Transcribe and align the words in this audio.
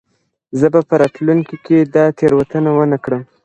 زه 0.59 0.67
به 0.73 0.79
په 0.89 0.95
راتلونکې 1.01 1.55
کې 1.65 1.77
دا 1.95 2.05
تېروتنه 2.17 2.69
ونه 2.73 2.97
کړم. 3.03 3.21